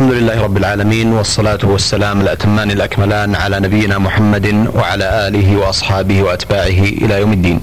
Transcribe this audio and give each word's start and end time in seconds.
الحمد 0.00 0.14
لله 0.14 0.42
رب 0.42 0.56
العالمين 0.56 1.12
والصلاة 1.12 1.58
والسلام 1.62 2.20
الأتمان 2.20 2.70
الأكملان 2.70 3.34
على 3.34 3.60
نبينا 3.60 3.98
محمد 3.98 4.70
وعلى 4.74 5.28
آله 5.28 5.56
وأصحابه 5.56 6.22
وأتباعه 6.22 6.82
إلى 7.02 7.20
يوم 7.20 7.32
الدين. 7.32 7.60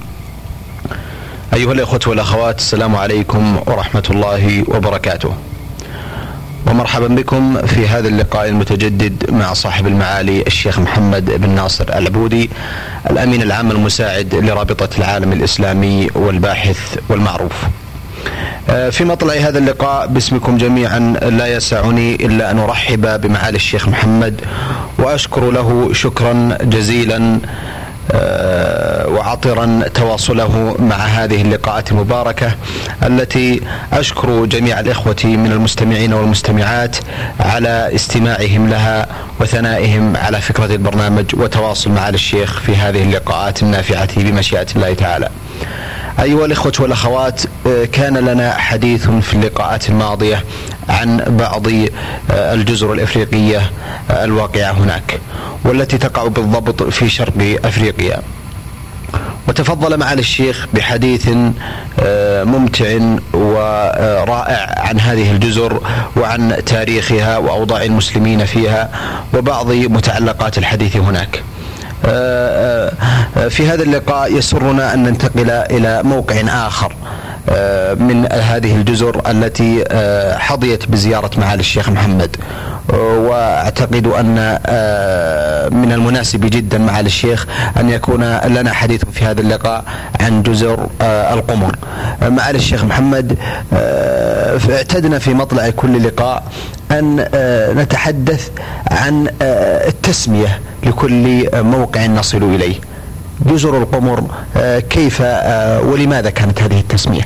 أيها 1.54 1.72
الإخوة 1.72 2.00
والأخوات 2.06 2.58
السلام 2.58 2.96
عليكم 2.96 3.62
ورحمة 3.66 4.02
الله 4.10 4.64
وبركاته. 4.68 5.34
ومرحبا 6.66 7.06
بكم 7.06 7.66
في 7.66 7.88
هذا 7.88 8.08
اللقاء 8.08 8.48
المتجدد 8.48 9.30
مع 9.30 9.52
صاحب 9.52 9.86
المعالي 9.86 10.42
الشيخ 10.46 10.78
محمد 10.78 11.24
بن 11.30 11.50
ناصر 11.50 11.84
العبودي 11.88 12.50
الأمين 13.10 13.42
العام 13.42 13.70
المساعد 13.70 14.34
لرابطة 14.34 14.98
العالم 14.98 15.32
الإسلامي 15.32 16.08
والباحث 16.14 16.98
والمعروف. 17.08 17.64
في 18.90 19.04
مطلع 19.04 19.34
هذا 19.34 19.58
اللقاء 19.58 20.06
باسمكم 20.06 20.58
جميعا 20.58 20.98
لا 21.22 21.46
يسعني 21.46 22.14
إلا 22.14 22.50
أن 22.50 22.58
أرحب 22.58 23.20
بمعالي 23.20 23.56
الشيخ 23.56 23.88
محمد 23.88 24.40
وأشكر 24.98 25.50
له 25.50 25.92
شكرا 25.92 26.58
جزيلا 26.62 27.38
آه، 28.12 29.08
وعطرا 29.08 29.82
تواصله 29.94 30.76
مع 30.78 30.96
هذه 30.96 31.42
اللقاءات 31.42 31.92
المباركة 31.92 32.52
التي 33.02 33.60
أشكر 33.92 34.44
جميع 34.44 34.80
الإخوة 34.80 35.16
من 35.24 35.52
المستمعين 35.52 36.12
والمستمعات 36.12 36.96
على 37.40 37.90
استماعهم 37.94 38.68
لها 38.68 39.06
وثنائهم 39.40 40.16
على 40.16 40.40
فكرة 40.40 40.74
البرنامج 40.74 41.24
وتواصل 41.34 41.90
معالي 41.90 42.14
الشيخ 42.14 42.60
في 42.60 42.76
هذه 42.76 43.02
اللقاءات 43.02 43.62
النافعة 43.62 44.20
بمشيئة 44.22 44.66
الله 44.76 44.94
تعالى. 44.94 45.28
أيها 46.20 46.44
الإخوة 46.44 46.72
والأخوات 46.80 47.42
آه، 47.66 47.84
كان 47.84 48.16
لنا 48.16 48.52
حديث 48.52 49.08
في 49.08 49.34
اللقاءات 49.34 49.88
الماضية 49.88 50.44
عن 50.88 51.16
بعض 51.26 51.66
آه، 51.68 52.54
الجزر 52.54 52.92
الإفريقية 52.92 53.70
آه، 54.10 54.24
الواقعة 54.24 54.70
هناك 54.70 55.20
والتي 55.64 55.98
تقع 55.98 56.26
بالضبط 56.26 56.82
في 56.82 57.08
شرق 57.08 57.58
أفريقيا 57.64 58.22
وتفضل 59.48 59.96
معالي 59.96 60.20
الشيخ 60.20 60.66
بحديث 60.74 61.28
ممتع 62.44 62.98
ورائع 63.32 64.74
عن 64.78 65.00
هذه 65.00 65.30
الجزر 65.30 65.80
وعن 66.16 66.64
تاريخها 66.66 67.38
وأوضاع 67.38 67.82
المسلمين 67.82 68.44
فيها 68.44 68.90
وبعض 69.34 69.72
متعلقات 69.72 70.58
الحديث 70.58 70.96
هناك. 70.96 71.42
آه، 72.04 72.92
آه، 73.36 73.48
في 73.48 73.68
هذا 73.68 73.82
اللقاء 73.82 74.36
يسرنا 74.36 74.94
أن 74.94 75.02
ننتقل 75.02 75.50
إلى 75.50 76.02
موقع 76.02 76.66
آخر 76.66 76.92
آه، 77.50 77.94
من 77.94 78.32
هذه 78.32 78.76
الجزر 78.76 79.22
التي 79.30 79.84
حظيت 80.38 80.88
بزيارة 80.88 81.30
معالي 81.38 81.60
الشيخ 81.60 81.88
محمد 81.88 82.36
وأعتقد 82.98 84.06
أن 84.06 84.34
من 85.72 85.92
المناسب 85.92 86.40
جدا 86.40 86.78
معالي 86.78 87.06
الشيخ 87.06 87.46
أن 87.80 87.90
يكون 87.90 88.36
لنا 88.38 88.72
حديث 88.72 89.04
في 89.12 89.24
هذا 89.24 89.40
اللقاء 89.40 89.84
عن 90.20 90.42
جزر 90.42 90.86
القمر. 91.02 91.76
معالي 92.22 92.58
الشيخ 92.58 92.84
محمد 92.84 93.38
اعتدنا 94.70 95.18
في 95.18 95.34
مطلع 95.34 95.70
كل 95.70 96.04
لقاء 96.04 96.44
أن 96.90 97.28
نتحدث 97.76 98.50
عن 98.90 99.26
التسمية 99.88 100.60
لكل 100.82 101.48
موقع 101.62 102.06
نصل 102.06 102.42
إليه. 102.42 102.74
جزر 103.46 103.78
القمر 103.78 104.24
كيف 104.90 105.20
ولماذا 105.84 106.30
كانت 106.30 106.62
هذه 106.62 106.80
التسمية؟ 106.80 107.22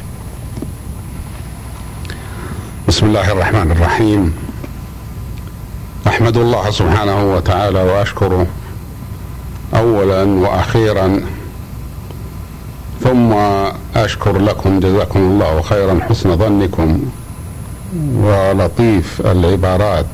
بسم 2.88 3.06
الله 3.06 3.32
الرحمن 3.32 3.70
الرحيم 3.72 4.34
أحمد 6.06 6.36
الله 6.36 6.70
سبحانه 6.70 7.34
وتعالى 7.34 7.82
وأشكره 7.82 8.46
اولا 9.74 10.22
وأخيرا 10.22 11.20
ثم 13.04 13.32
أشكر 13.96 14.38
لكم 14.38 14.80
جزاكم 14.80 15.18
الله 15.20 15.62
خيرا 15.62 16.00
حسن 16.10 16.36
ظنكم 16.36 17.02
ولطيف 18.16 19.20
العبارات 19.26 20.06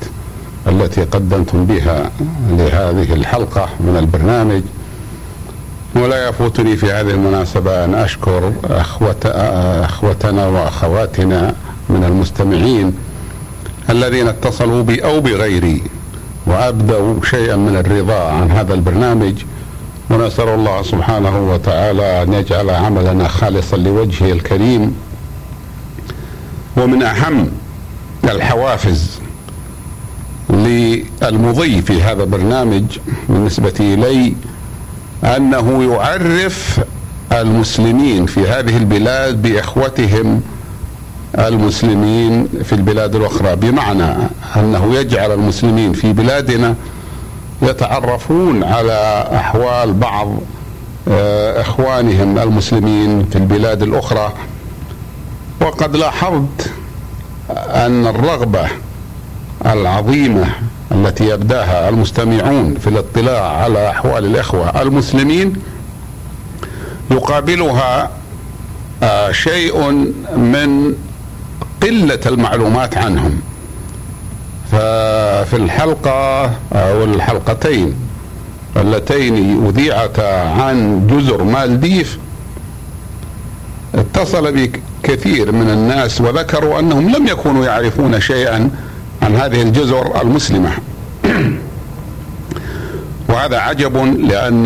التي 0.68 1.04
قدمتم 1.04 1.64
بها 1.64 2.10
لهذه 2.50 3.12
الحلقة 3.12 3.68
من 3.80 3.96
البرنامج. 3.96 4.62
ولا 5.94 6.28
يفوتني 6.28 6.76
في 6.76 6.92
هذه 6.92 7.10
المناسبة 7.10 7.84
أن 7.84 7.94
أشكر 7.94 8.52
أخوت 8.64 9.26
أخوتنا 9.26 10.46
وأخواتنا 10.46 11.54
من 11.88 12.04
المستمعين 12.04 12.94
الذين 13.90 14.28
اتصلوا 14.28 14.82
بي 14.82 15.04
أو 15.04 15.20
بغيري 15.20 15.82
وأبدوا 16.46 17.24
شيئا 17.24 17.56
من 17.56 17.76
الرضا 17.76 18.32
عن 18.32 18.50
هذا 18.50 18.74
البرنامج. 18.74 19.34
ونسأل 20.10 20.48
الله 20.48 20.82
سبحانه 20.82 21.52
وتعالى 21.52 22.22
أن 22.22 22.32
يجعل 22.32 22.70
عملنا 22.70 23.28
خالصا 23.28 23.76
لوجهه 23.76 24.32
الكريم. 24.32 24.94
ومن 26.76 27.02
أهم 27.02 27.48
الحوافز 28.24 29.20
للمضي 30.58 31.82
في 31.82 32.02
هذا 32.02 32.22
البرنامج 32.22 32.84
بالنسبة 33.28 33.74
إلي 33.80 34.34
أنه 35.24 35.94
يعرف 35.94 36.80
المسلمين 37.32 38.26
في 38.26 38.40
هذه 38.48 38.76
البلاد 38.76 39.42
بإخوتهم 39.42 40.42
المسلمين 41.38 42.48
في 42.64 42.72
البلاد 42.72 43.14
الأخرى. 43.14 43.56
بمعنى 43.56 44.14
أنه 44.56 44.94
يجعل 44.94 45.32
المسلمين 45.32 45.92
في 45.92 46.12
بلادنا 46.12 46.74
يتعرفون 47.62 48.64
على 48.64 49.28
أحوال 49.34 49.92
بعض 49.92 50.28
آه، 51.10 51.60
إخوانهم 51.60 52.38
المسلمين 52.38 53.24
في 53.24 53.36
البلاد 53.36 53.82
الأخرى. 53.82 54.32
وقد 55.60 55.96
لاحظت 55.96 56.70
أن 57.50 58.06
الرغبة 58.06 58.68
العظيمة 59.68 60.46
التي 60.92 61.28
يبدأها 61.28 61.88
المستمعون 61.88 62.74
في 62.74 62.86
الاطلاع 62.86 63.56
على 63.56 63.90
أحوال 63.90 64.24
الإخوة 64.24 64.82
المسلمين 64.82 65.52
يقابلها 67.10 68.10
آه، 69.02 69.32
شيء 69.32 69.90
من 70.36 70.94
قلة 71.82 72.20
المعلومات 72.26 72.98
عنهم. 72.98 73.40
ففي 74.72 75.56
الحلقة 75.56 76.44
أو 76.72 77.04
الحلقتين 77.04 77.94
اللتين 78.76 79.66
أذيعتا 79.66 80.48
عن 80.48 81.06
جزر 81.06 81.44
مالديف 81.44 82.18
اتصل 83.94 84.52
بي 84.52 84.72
كثير 85.02 85.52
من 85.52 85.70
الناس 85.70 86.20
وذكروا 86.20 86.78
أنهم 86.78 87.08
لم 87.10 87.26
يكونوا 87.26 87.64
يعرفون 87.66 88.20
شيئا 88.20 88.70
عن 89.28 89.36
هذه 89.36 89.62
الجزر 89.62 90.22
المسلمة. 90.22 90.70
وهذا 93.28 93.58
عجب 93.58 93.96
لأن 94.28 94.64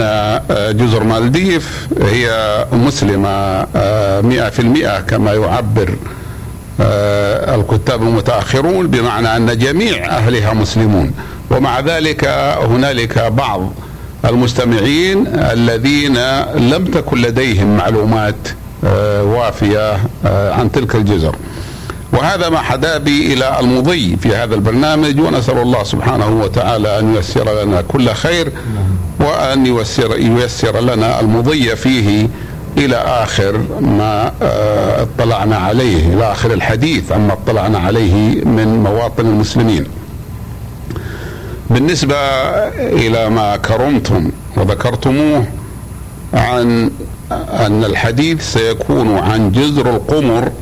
جزر 0.77 1.05
مالديف 1.05 1.89
هي 2.03 2.29
مسلمة 2.73 3.61
مئة 4.21 4.49
في 4.51 4.59
المئة 4.59 5.01
كما 5.01 5.35
يعبر 5.35 5.95
آه، 6.81 7.55
الكتاب 7.55 8.03
المتأخرون 8.03 8.87
بمعنى 8.87 9.37
أن 9.37 9.59
جميع 9.59 10.07
أهلها 10.07 10.55
مسلمون. 10.55 11.13
ومع 11.51 11.81
ذلك 11.81 12.25
هنالك 12.59 13.19
بعض 13.19 13.73
المستمعين 14.25 15.27
الذين 15.27 16.19
لم 16.55 16.85
تكن 16.85 17.19
لديهم 17.19 17.77
معلومات 17.77 18.49
آه، 18.85 19.53
آه، 20.27 20.53
عن 20.53 20.73
تلك 20.73 20.95
الجزر. 20.95 21.37
وهذا 22.13 22.49
ما 22.49 22.59
حدا 22.59 22.99
بي 22.99 23.33
إلى 23.35 23.61
المضي 23.61 24.17
في 24.17 24.37
هذا 24.37 24.55
البرنامج 24.55 25.21
ونسأل 25.21 25.59
الله 25.59 25.83
سبحانه 25.83 26.41
وتعالى 26.43 26.99
أن 26.99 27.15
ييسر 27.15 27.63
لنا 27.65 27.81
كل 27.83 28.09
خير 28.11 28.53
وأن 29.21 29.67
ييسر 29.67 30.19
ييسر 30.19 30.81
لنا 30.81 31.21
المضي 31.21 31.77
فيه 31.77 32.29
إلى 32.79 32.97
آخر 32.97 33.61
ما 33.81 34.33
آه، 34.43 35.03
اطلعنا 35.03 35.57
عليه 35.57 36.15
إلى 36.15 36.33
آخر 36.33 36.53
الحديث 36.53 37.13
عما 37.13 37.33
اطلعنا 37.33 37.79
عليه 37.79 38.45
من 38.45 38.83
مواطن 38.83 39.27
المسلمين. 39.27 39.85
بالنسبة 41.71 42.17
إلى 42.79 43.31
ما 43.31 43.57
كرمتم 43.57 44.31
وذكرتموه 44.57 45.47
عن 46.35 46.91
أن 47.33 47.85
الحديث 47.85 48.53
سيكون 48.53 49.19
عن 49.19 49.53
جزر 49.53 49.91
القمر 49.91 50.53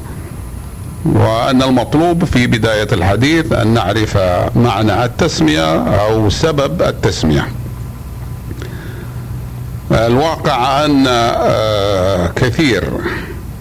وأن 1.04 1.62
المطلوب 1.62 2.24
في 2.24 2.46
بداية 2.46 2.88
الحديث 2.92 3.52
أن 3.52 3.68
نعرف 3.74 4.18
معنى 4.56 5.04
التسمية 5.04 5.84
أو 5.84 6.30
سبب 6.30 6.82
التسمية. 6.82 7.48
الواقع 9.92 10.84
أن 10.84 11.04
آه، 11.06 12.26
كثير 12.36 12.84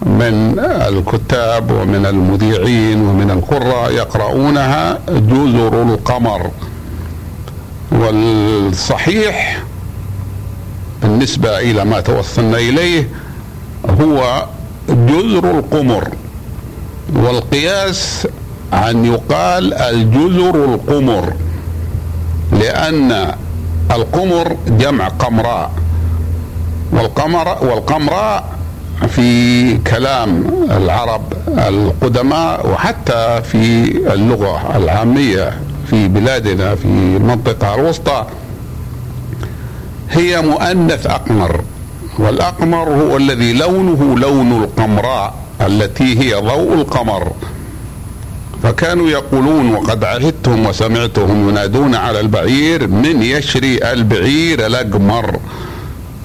من 0.02 0.58
الكتاب 0.58 1.70
ومن 1.70 2.06
المذيعين 2.06 3.00
ومن 3.00 3.30
القراء 3.30 3.92
يقرؤونها 3.92 4.98
جزر 5.08 5.82
القمر 5.82 6.50
والصحيح 7.92 9.62
بالنسبة 11.02 11.58
إلى 11.58 11.84
ما 11.84 12.00
توصلنا 12.00 12.58
إليه 12.58 13.08
هو 14.00 14.46
جزر 14.88 15.50
القمر 15.58 16.08
والقياس 17.16 18.28
أن 18.72 19.04
يقال 19.04 19.74
الجزر 19.74 20.64
القمر 20.64 21.32
لأن 22.52 23.34
القمر 23.90 24.56
جمع 24.66 25.08
قمراء 25.08 25.70
والقمر 26.92 27.48
والقمراء 27.62 28.44
في 29.08 29.78
كلام 29.78 30.44
العرب 30.70 31.22
القدماء 31.48 32.70
وحتى 32.70 33.42
في 33.42 33.84
اللغة 34.14 34.76
العامية 34.76 35.58
في 35.86 36.08
بلادنا 36.08 36.74
في 36.74 36.84
المنطقة 36.84 37.74
الوسطى. 37.74 38.26
هي 40.10 40.40
مؤنث 40.42 41.06
أقمر 41.06 41.60
والأقمر 42.18 42.88
هو 42.88 43.16
الذي 43.16 43.52
لونه 43.52 44.18
لون 44.18 44.52
القمراء. 44.62 45.34
التي 45.60 46.20
هي 46.20 46.34
ضوء 46.34 46.74
القمر. 46.74 47.32
فكانوا 48.62 49.10
يقولون 49.10 49.74
وقد 49.74 50.04
عهدتهم 50.04 50.66
وسمعتهم 50.66 51.48
ينادون 51.48 51.94
على 51.94 52.20
البعير 52.20 52.86
من 52.86 53.22
يشري 53.22 53.92
البعير 53.92 54.66
الأقمر؟ 54.66 55.38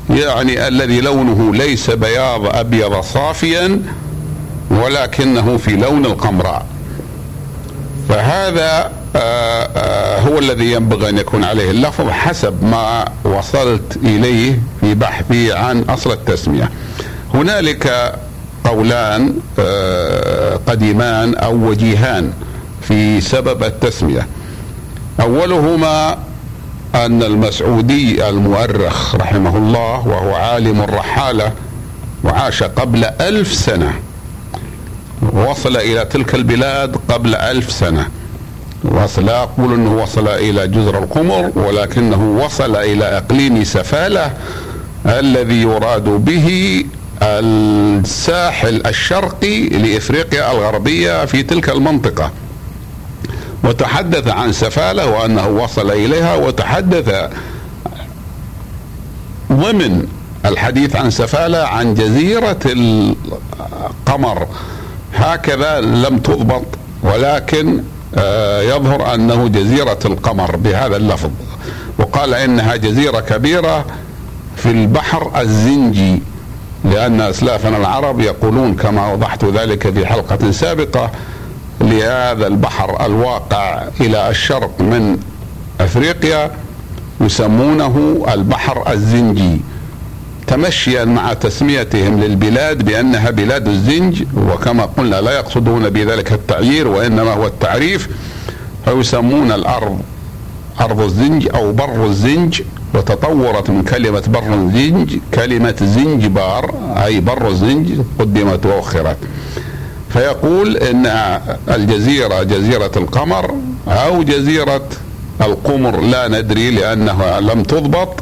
يعني 0.09 0.67
الذي 0.67 1.01
لونه 1.01 1.53
ليس 1.55 1.89
بياض 1.89 2.55
أبيض 2.55 3.01
صافيا 3.01 3.81
ولكنه 4.71 5.57
في 5.57 5.75
لون 5.75 6.05
القمراء 6.05 6.65
فهذا 8.09 8.91
آه، 9.15 9.69
آه، 9.75 10.19
هو 10.19 10.39
الذي 10.39 10.71
ينبغي 10.71 11.09
أن 11.09 11.17
يكون 11.17 11.43
عليه 11.43 11.71
اللفظ 11.71 12.09
حسب 12.09 12.63
ما 12.63 13.05
وصلت 13.23 13.97
إليه 14.03 14.59
في 14.81 14.93
بحثي 14.93 15.53
عن 15.53 15.81
أصل 15.81 16.11
التسمية. 16.11 16.69
هنالك 17.33 18.15
قولان 18.65 19.33
آه، 19.59 20.59
قديمان 20.67 21.35
أو 21.35 21.55
وجيهان 21.55 22.33
في 22.81 23.21
سبب 23.21 23.63
التسمية. 23.63 24.27
أولهما 25.21 26.17
أن 26.95 27.23
المسعودي 27.23 28.29
المؤرخ 28.29 29.15
رحمه 29.15 29.57
الله 29.57 30.07
وهو 30.07 30.35
عالم 30.35 30.81
الرحالة 30.81 31.51
وعاش 32.23 32.63
قبل 32.63 33.05
ألف 33.05 33.53
سنة 33.53 33.93
وصل 35.33 35.77
إلى 35.77 36.05
تلك 36.05 36.35
البلاد 36.35 36.95
قبل 37.09 37.35
ألف 37.35 37.71
سنة 37.71 38.07
وصل 38.83 39.25
لا 39.25 39.43
أقول 39.43 39.73
أنه 39.73 39.93
وصل 39.95 40.27
إلى 40.27 40.67
جزر 40.67 40.97
القمر 41.03 41.51
ولكنه 41.55 42.23
وصل 42.45 42.75
إلى 42.75 43.05
إقليم 43.17 43.63
سفالة 43.63 44.33
الذي 45.05 45.61
يراد 45.61 46.03
به 46.03 46.83
الساحل 47.21 48.81
الشرقي 48.87 49.69
لإفريقيا 49.69 50.51
الغربية 50.51 51.25
في 51.25 51.43
تلك 51.43 51.69
المنطقة. 51.69 52.31
وتحدث 53.63 54.27
عن 54.27 54.51
سفالة 54.51 55.07
وأنه 55.09 55.47
وصل 55.47 55.91
إليها 55.91 56.35
وتحدث 56.35 57.29
ضمن 59.51 60.07
الحديث 60.45 60.95
عن 60.95 61.09
سفالة 61.09 61.57
عن 61.63 61.93
جزيرة 61.93 62.59
القمر. 62.65 64.47
هكذا 65.15 65.81
لم 65.81 66.17
تضبط 66.17 66.65
ولكن 67.03 67.83
آه، 68.17 68.61
يظهر 68.61 69.13
أنه 69.13 69.47
جزيرة 69.47 69.99
القمر 70.05 70.55
بهذا 70.55 70.95
اللفظ. 70.95 71.29
وقال 71.99 72.33
إنها 72.33 72.75
جزيرة 72.75 73.19
كبيرة 73.19 73.85
في 74.55 74.71
البحر 74.71 75.41
الزنجي. 75.41 76.21
لأن 76.85 77.21
أسلافنا 77.21 77.77
العرب 77.77 78.19
يقولون 78.19 78.75
كما 78.75 79.13
وضحت 79.13 79.45
ذلك 79.45 79.89
في 79.93 80.05
حلقة 80.05 80.51
سابقة 80.51 81.11
لهذا 81.81 82.47
البحر 82.47 83.05
الواقع 83.05 83.83
إلى 84.01 84.29
الشرق 84.29 84.81
من 84.81 85.17
أفريقيا 85.81 86.51
يسمونه 87.21 88.25
البحر 88.33 88.91
الزنجي. 88.93 89.61
تمشيا 90.47 91.05
مع 91.05 91.33
تسميتهم 91.33 92.19
للبلاد 92.19 92.85
بأنها 92.85 93.29
بلاد 93.29 93.67
الزنج 93.67 94.23
وكما 94.37 94.85
قلنا 94.85 95.21
لا 95.21 95.31
يقصدون 95.31 95.89
بذلك 95.89 96.31
التعيير 96.31 96.87
وإنما 96.87 97.33
هو 97.33 97.47
التعريف 97.47 98.09
فيسمون 98.85 99.51
الأرض 99.51 99.99
أرض 100.81 101.01
الزنج 101.01 101.49
أو 101.55 101.71
بر 101.71 102.05
الزنج. 102.05 102.61
وتطورت 102.95 103.69
من 103.69 103.83
كلمة 103.83 104.23
بر 104.27 104.53
الزنج 104.53 105.17
كلمة 105.33 105.75
زنجبار 105.81 106.73
أي 107.05 107.19
بر 107.19 107.47
الزنج 107.47 108.01
قدمت 108.19 108.65
وأخرت. 108.65 109.17
فيقول 110.09 110.77
إن 110.77 111.05
الجزيرة 111.69 112.43
جزيرة 112.43 112.91
القمر 112.97 113.55
أو 113.87 114.23
جزيرة 114.23 114.87
القمر 115.41 116.01
لا 116.01 116.27
ندري 116.27 116.71
لأنها 116.71 117.39
لم 117.39 117.63
تضبط. 117.63 118.19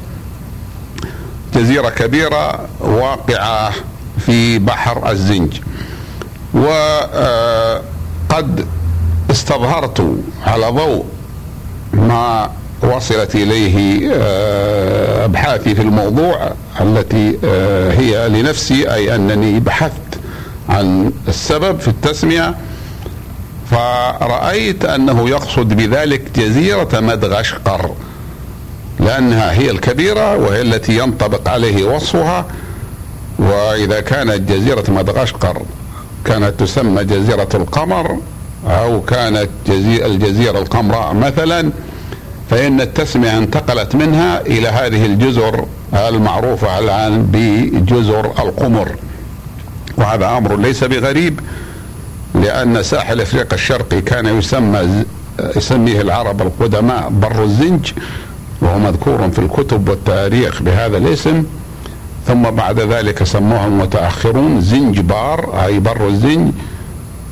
جزيرة 1.55 1.89
كبيرة 1.89 2.67
واقعة 2.79 3.71
في 4.25 4.59
بحر 4.59 5.11
الزنج. 5.11 5.59
وقد 6.53 7.45
استظهرت 9.31 10.17
على 10.45 10.67
ضوء 10.67 11.05
ما 11.93 12.49
وصلت 12.83 13.35
إليه 13.35 14.09
آه، 14.13 15.25
أبحاثي 15.25 15.75
في 15.75 15.81
الموضوع 15.81 16.51
التي 16.81 17.37
آه، 17.45 17.91
هي 17.91 18.29
لنفسي 18.29 18.93
أي 18.93 19.15
أنني 19.15 19.59
بحثت 19.59 20.19
عن 20.69 21.11
السبب 21.27 21.79
في 21.79 21.87
التسمية 21.87 22.55
فرأيت 23.71 24.85
أنه 24.85 25.29
يقصد 25.29 25.73
بذلك 25.73 26.39
جزيرة 26.39 26.99
مدغشقر 26.99 27.91
لأنها 28.99 29.51
هي 29.51 29.71
الكبيرة 29.71 30.37
وهي 30.37 30.61
التي 30.61 30.97
ينطبق 30.97 31.49
عليه 31.49 31.85
وصفها 31.85 32.45
وإذا 33.39 33.99
كانت 33.99 34.51
جزيرة 34.51 34.83
مدغشقر 34.87 35.61
كانت 36.25 36.59
تسمى 36.59 37.03
جزيرة 37.03 37.49
القمر 37.53 38.17
أو 38.67 39.01
كانت 39.01 39.49
الجزيرة 39.69 40.59
القمراء 40.59 41.13
مثلا 41.13 41.71
فإن 42.49 42.81
التسمية 42.81 43.37
انتقلت 43.37 43.95
منها 43.95 44.41
إلى 44.41 44.67
هذه 44.67 45.05
الجزر 45.05 45.65
المعروفة 45.93 46.79
الآن 46.79 47.23
بجزر 47.31 48.25
القمر. 48.25 48.95
وهذا 49.97 50.37
أمر 50.37 50.57
ليس 50.57 50.83
بغريب 50.83 51.39
لأن 52.35 52.83
ساحل 52.83 53.21
أفريقيا 53.21 53.53
الشرقي 53.53 54.01
كان 54.01 54.25
يسمى 54.37 55.05
يسميه 55.55 56.01
العرب 56.01 56.41
القدماء 56.41 57.09
بر 57.09 57.43
الزنج 57.43 57.91
وهو 58.61 58.79
مذكور 58.79 59.29
في 59.29 59.39
الكتب 59.39 59.89
والتاريخ 59.89 60.61
بهذا 60.61 60.97
الاسم. 60.97 61.43
ثم 62.27 62.41
بعد 62.41 62.79
ذلك 62.79 63.23
سموه 63.23 63.65
المتأخرون 63.65 64.61
زنجبار 64.61 65.65
أي 65.65 65.79
بر 65.79 66.07
الزنج. 66.07 66.51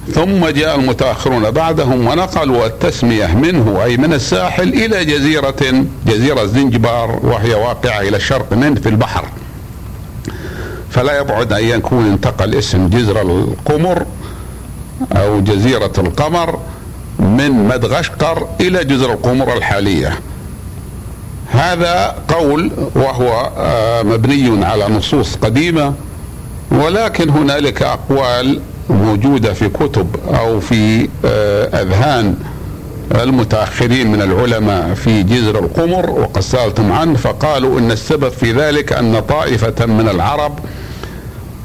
ثم 0.07 0.47
جاء 0.47 0.75
المتأخرون 0.75 1.51
بعدهم 1.51 2.07
ونقلوا 2.07 2.65
التسمية 2.65 3.35
منه 3.35 3.83
أي 3.83 3.97
من 3.97 4.13
الساحل 4.13 4.67
إلى 4.73 5.05
جزيرة 5.05 5.85
جزيرة 6.05 6.45
زنجبار 6.45 7.19
وهي 7.23 7.53
واقعة 7.53 8.01
إلى 8.01 8.17
الشرق 8.17 8.53
منه 8.53 8.79
في 8.79 8.89
البحر. 8.89 9.25
فلا 10.89 11.19
يبعد 11.19 11.53
أن 11.53 11.63
يكون 11.63 12.05
انتقل 12.05 12.55
اسم 12.55 12.89
جزر 12.89 13.21
القمر 13.21 14.05
أو 15.11 15.41
جزيرة 15.41 15.93
القمر 15.97 16.59
من 17.19 17.51
مدغشقر 17.51 18.47
إلى 18.61 18.83
جزر 18.83 19.13
القمر 19.13 19.57
الحالية. 19.57 20.19
هذا 21.51 22.15
قول 22.27 22.71
وهو 22.95 23.51
آه، 23.57 24.03
مبني 24.03 24.65
على 24.65 24.87
نصوص 24.87 25.35
قديمة 25.35 25.93
ولكن 26.71 27.29
هنالك 27.29 27.81
أقوال 27.81 28.61
موجوده 28.89 29.53
في 29.53 29.69
كتب 29.69 30.07
أو 30.39 30.59
في 30.59 31.09
آه، 31.25 31.81
أذهان 31.81 32.35
المتأخرين 33.21 34.11
من 34.11 34.21
العلماء 34.21 34.93
في 34.93 35.23
جزر 35.23 35.59
القمر 35.59 36.09
وقد 36.09 36.41
سألتم 36.41 36.91
عنه 36.91 37.17
فقالوا 37.17 37.79
إن 37.79 37.91
السبب 37.91 38.29
في 38.29 38.51
ذلك 38.51 38.93
أن 38.93 39.19
طائفة 39.19 39.85
من 39.85 40.09
العرب 40.09 40.59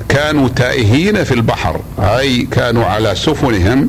كانوا 0.08 0.48
تائهين 0.48 1.24
في 1.24 1.34
البحر 1.34 1.80
أي 1.98 2.42
كانوا 2.42 2.84
على 2.84 3.14
سفنهم 3.14 3.88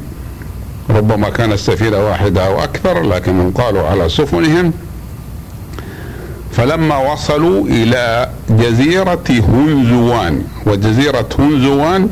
ربما 0.89 1.29
كانت 1.29 1.53
سفينه 1.59 1.97
واحدة 2.09 2.45
أو 2.47 2.63
أكثر 2.63 3.03
لكن 3.03 3.51
قالوا 3.51 3.83
على 3.87 4.09
سفنهم. 4.09 4.73
فلما 6.51 6.97
وصلوا 6.97 7.65
إلى 7.67 8.29
جزيرة 8.49 9.23
هنزوان 9.29 10.41
وجزيرة 10.65 11.29
هنزوان 11.39 12.09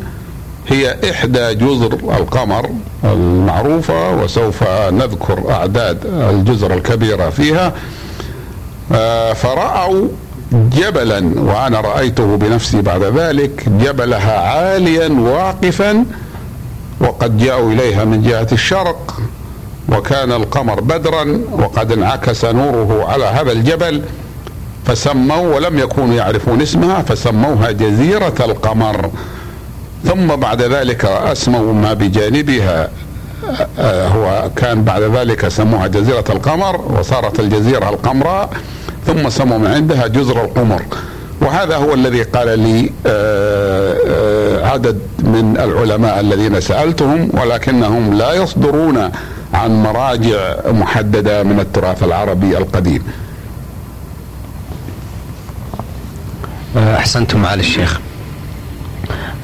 هي 0.68 0.98
إحدى 1.12 1.54
جزر 1.54 1.94
القمر 1.94 2.70
المعروفة 3.04 4.24
وسوف 4.24 4.64
نذكر 4.92 5.52
أعداد 5.52 5.98
الجزر 6.06 6.74
الكبيرة 6.74 7.30
فيها. 7.30 7.74
آه، 8.92 9.34
فرأوا 9.34 10.08
جبلا 10.52 11.32
وأنا 11.38 11.82
رأيته 11.82 12.38
بنفسي 12.38 12.82
بعد 12.82 13.04
ذلك 13.04 13.70
جبلها 13.70 14.40
عاليا 14.40 15.08
واقفا 15.10 16.06
وقد 17.02 17.38
جاءوا 17.38 17.72
إليها 17.72 18.06
من 18.06 18.22
جهة 18.22 18.48
الشرق 18.52 19.20
وكان 19.90 20.32
القمر 20.32 20.82
بدرا 20.82 21.42
وقد 21.52 21.92
انعكس 21.92 22.46
نوره 22.46 23.06
على 23.12 23.26
هذا 23.26 23.52
الجبل 23.52 24.02
فسموا 24.86 25.56
ولم 25.56 25.80
يكونوا 25.80 26.16
يعرفون 26.16 26.62
اسمها 26.62 27.02
فسموها 27.02 27.72
جزيرة 27.72 28.34
القمر. 28.40 29.10
ثم 30.06 30.36
بعد 30.36 30.62
ذلك 30.62 31.06
اسموا 31.06 31.74
ما 31.74 31.94
بجانبها. 31.94 32.90
آه، 33.80 34.08
هو 34.08 34.50
كان 34.56 34.84
بعد 34.84 35.02
ذلك 35.02 35.48
سموها 35.48 35.88
جزيرة 35.88 36.24
القمر 36.30 36.82
وصارت 36.82 37.40
الجزيرة 37.40 37.90
القمراء 37.90 38.50
ثم 39.08 39.30
سموا 39.30 39.58
من 39.58 39.68
عندها 39.68 40.08
جزر 40.08 40.46
القمر. 40.46 40.82
وهذا 41.42 41.76
هو 41.76 41.94
الذي 41.94 42.24
قال 42.24 42.60
لي 42.60 42.92
آه، 43.08 43.98
آه، 44.08 44.68
عدد 44.72 45.00
من 45.20 45.58
العلماء 45.58 46.20
الذين 46.20 46.62
سألتهم 46.62 47.30
ولكنهم 47.34 48.14
لا 48.14 48.34
يصدرون 48.34 49.12
عن 49.54 49.84
مراجع 49.84 50.56
محددة 50.66 51.44
من 51.44 51.60
التراث 51.60 52.04
العربي 52.04 52.58
القديم. 52.58 53.04
أحسنتم 56.78 57.40
معالي 57.40 57.62
الشيخ. 57.62 58.00
آه، 58.00 58.15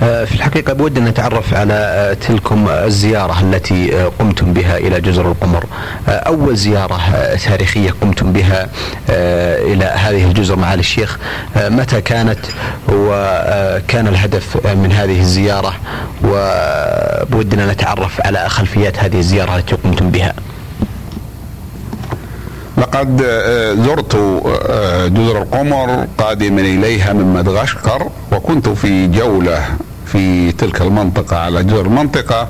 في 0.02 0.36
الحقيقة 0.36 0.74
بود 0.74 0.98
أن 0.98 1.06
نتعرف 1.06 1.54
على 1.54 1.74
آه، 1.74 2.14
تلكم 2.14 2.70
الزيارة 2.70 3.42
التي 3.42 3.96
آه، 3.96 4.12
قمتم 4.20 4.54
بها 4.54 4.78
إلى 4.78 5.02
جزر 5.02 5.32
القمر. 5.32 5.66
أول 6.08 6.58
زيارة 6.58 7.00
تاريخية 7.46 7.92
قمتم 8.02 8.34
بها 8.34 8.70
إلى 9.10 9.86
هذه 9.86 10.24
الجزر 10.24 10.56
معالي 10.56 10.80
الشيخ. 10.80 11.18
متى 11.56 12.02
كانت 12.02 12.40
وكان 12.90 14.08
الهدف 14.08 14.68
من 14.68 14.92
هذه 14.92 15.20
الزيارة؟ 15.20 15.74
وبودنا 16.24 17.72
نتعرف 17.72 18.22
على 18.22 18.50
خلفيات 18.50 19.00
هذه 19.00 19.20
الزيارة 19.20 19.56
التي 19.56 19.76
قمتم 19.76 20.10
بها. 20.12 20.34
لقد 22.78 23.18
زرت 23.86 24.16
جزر 25.14 25.42
القمر 25.42 26.08
قادما 26.18 26.62
إليها 26.62 27.14
من 27.14 27.34
مدغشقر 27.34 28.10
وكنت 28.32 28.70
في 28.70 29.08
جولة. 29.08 29.66
في 30.12 30.52
تلك 30.52 30.82
المنطقة 30.82 31.38
على 31.38 31.64
جزر 31.64 31.86
المنطقة 31.86 32.48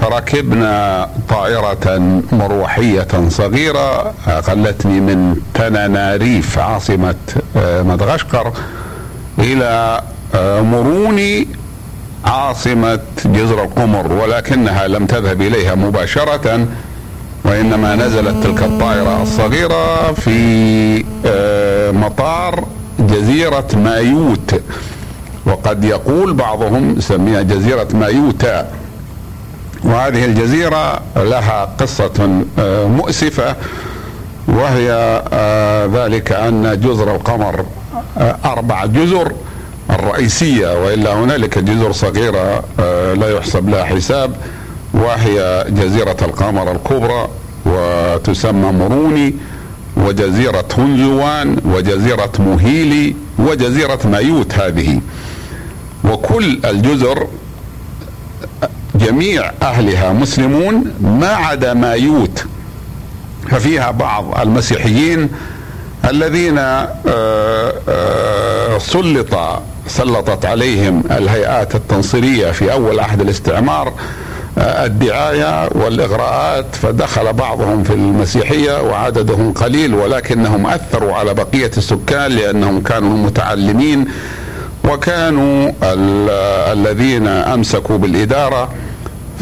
فركبنا 0.00 1.08
طائرة 1.28 1.98
مروحية 2.32 3.28
صغيرة 3.28 4.14
أقلتني 4.28 5.00
من 5.00 5.36
تناناريف 5.54 6.58
عاصمة 6.58 7.14
آه، 7.56 7.82
مدغشقر 7.82 8.52
إلى 9.38 10.00
آه، 10.34 10.60
مروني 10.60 11.48
عاصمة 12.24 12.98
جزر 13.24 13.64
القمر 13.64 14.12
ولكنها 14.12 14.88
لم 14.88 15.06
تذهب 15.06 15.42
إليها 15.42 15.74
مباشرة 15.74 16.66
وإنما 17.44 17.94
نزلت 17.96 18.44
تلك 18.44 18.62
الطائرة 18.62 19.22
الصغيرة 19.22 20.12
في 20.12 21.04
آه، 21.26 21.90
مطار 21.90 22.64
جزيرة 22.98 23.66
مايوت. 23.74 24.60
وقد 25.46 25.84
يقول 25.84 26.34
بعضهم 26.34 27.00
سميها 27.00 27.42
جزيرة 27.42 27.88
مايوتا. 27.94 28.68
وهذه 29.84 30.24
الجزيرة 30.24 31.00
لها 31.16 31.64
قصة 31.78 32.42
آه، 32.58 32.86
مؤسفة 32.86 33.56
وهي 34.48 34.90
آه، 35.32 35.86
ذلك 35.86 36.32
أن 36.32 36.80
جزر 36.80 37.14
القمر 37.14 37.64
آه، 38.18 38.36
أربع 38.44 38.86
جزر 38.86 39.32
الرئيسية 39.90 40.84
وإلا 40.84 41.14
هنالك 41.14 41.58
جزر 41.58 41.92
صغيرة 41.92 42.64
لا 43.14 43.30
يحسب 43.36 43.68
لها 43.68 43.84
حساب 43.84 44.36
وهي 44.94 45.64
جزيرة 45.68 46.16
القمر 46.22 46.72
الكبرى 46.72 47.28
وتسمى 47.66 48.72
مروني 48.72 49.34
وجزيرة 49.96 50.64
هنزوان 50.78 51.56
وجزيرة 51.64 52.32
مهيلي 52.38 53.16
وجزيرة 53.38 53.98
مايوت 54.04 54.54
هذه. 54.54 55.00
وكل 56.04 56.60
الجزر 56.64 57.26
جميع 58.94 59.52
أهلها 59.62 60.12
مسلمون 60.12 60.92
ما 61.00 61.28
عدا 61.28 61.74
مايوت 61.74 62.44
ففيها 63.50 63.90
بعض 63.90 64.40
المسيحيين 64.40 65.28
الذين 66.10 66.58
آه، 66.58 66.92
آه، 67.88 68.78
سلط 68.78 69.34
سلطت 69.86 70.44
عليهم 70.44 71.02
الهيئات 71.10 71.74
التنصيرية 71.74 72.50
في 72.50 72.72
أول 72.72 73.00
عهد 73.00 73.20
الاستعمار 73.20 73.92
آه، 74.58 74.84
الدعاية 74.86 75.68
والإغراءات 75.74 76.74
فدخل 76.74 77.32
بعضهم 77.32 77.82
في 77.82 77.92
المسيحية 77.92 78.82
وعددهم 78.82 79.52
قليل 79.52 79.94
ولكنهم 79.94 80.66
أثروا 80.66 81.14
على 81.14 81.34
بقية 81.34 81.70
السكان 81.76 82.32
لأنهم 82.32 82.82
كانوا 82.82 83.16
متعلمين 83.16 84.06
وكانوا 84.84 85.72
الذين 86.72 87.26
أمسكوا 87.26 87.98
بالإدارة 87.98 88.68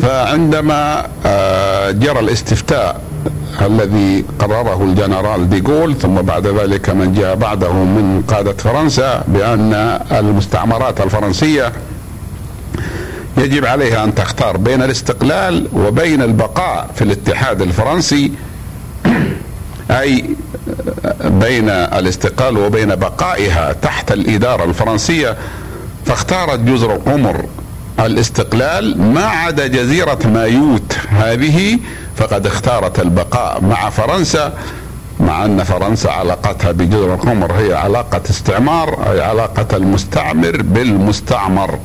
فعندما 0.02 1.06
آه، 1.26 1.90
جرى 1.90 2.20
الاستفتاء 2.20 3.00
الذي 3.60 4.24
قرره 4.38 4.84
الجنرال 4.84 5.50
ديغول 5.50 5.94
ثم 5.98 6.14
بعد 6.14 6.46
ذلك 6.46 6.90
من 6.90 7.14
جاء 7.14 7.34
بعده 7.34 7.72
من 7.72 8.22
قادة 8.28 8.52
فرنسا 8.52 9.24
بأن 9.28 9.72
المستعمرات 10.12 11.00
الفرنسية 11.00 11.72
يجب 13.38 13.64
عليها 13.66 14.04
أن 14.04 14.14
تختار 14.14 14.56
بين 14.56 14.82
الاستقلال 14.82 15.68
وبين 15.72 16.22
البقاء 16.22 16.90
في 16.94 17.02
الاتحاد 17.04 17.62
الفرنسي. 17.62 18.32
أي 19.90 20.24
بين 21.24 21.68
الاستقلال 21.70 22.58
وبين 22.58 22.94
بقائها 22.94 23.72
تحت 23.72 24.12
الإدارة 24.12 24.64
الفرنسية 24.64 25.36
فاختارت 26.06 26.58
جزر 26.58 26.94
القمر 26.94 27.44
الاستقلال 28.00 29.02
ما 29.02 29.24
عدا 29.24 29.66
جزيرة 29.66 30.18
مايوت 30.24 30.96
هذه 31.08 31.78
فقد 32.16 32.46
اختارت 32.46 33.00
البقاء 33.00 33.60
مع 33.62 33.90
فرنسا 33.90 34.52
مع 35.20 35.44
أن 35.44 35.64
فرنسا 35.64 36.08
علاقتها 36.08 36.72
بجزر 36.72 37.14
القمر 37.14 37.52
هي 37.52 37.74
علاقة 37.74 38.20
استعمار 38.30 39.12
أي 39.12 39.20
علاقة 39.20 39.76
المستعمر 39.76 40.62
بالمستعمر. 40.62 41.78